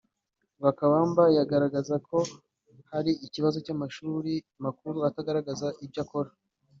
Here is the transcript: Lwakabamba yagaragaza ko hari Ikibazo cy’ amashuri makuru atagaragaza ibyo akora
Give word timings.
Lwakabamba 0.59 1.23
yagaragaza 1.37 1.95
ko 2.07 2.17
hari 2.91 3.11
Ikibazo 3.25 3.57
cy’ 3.65 3.73
amashuri 3.75 4.33
makuru 4.65 4.97
atagaragaza 5.09 5.67
ibyo 5.85 6.01
akora 6.05 6.31